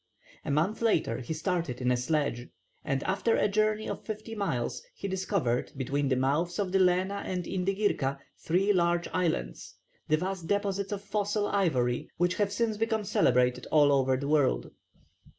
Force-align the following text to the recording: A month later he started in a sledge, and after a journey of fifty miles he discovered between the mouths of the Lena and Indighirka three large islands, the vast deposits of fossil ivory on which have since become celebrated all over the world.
A 0.43 0.49
month 0.49 0.81
later 0.81 1.19
he 1.19 1.31
started 1.35 1.79
in 1.79 1.91
a 1.91 1.95
sledge, 1.95 2.47
and 2.83 3.03
after 3.03 3.35
a 3.35 3.47
journey 3.47 3.87
of 3.87 4.03
fifty 4.03 4.33
miles 4.33 4.81
he 4.95 5.07
discovered 5.07 5.71
between 5.77 6.09
the 6.09 6.15
mouths 6.15 6.57
of 6.57 6.71
the 6.71 6.79
Lena 6.79 7.21
and 7.23 7.43
Indighirka 7.43 8.17
three 8.35 8.73
large 8.73 9.07
islands, 9.09 9.75
the 10.07 10.17
vast 10.17 10.47
deposits 10.47 10.91
of 10.91 11.03
fossil 11.03 11.45
ivory 11.47 11.99
on 11.99 12.07
which 12.17 12.33
have 12.37 12.51
since 12.51 12.77
become 12.77 13.03
celebrated 13.03 13.67
all 13.69 13.91
over 13.91 14.17
the 14.17 14.27
world. 14.27 14.71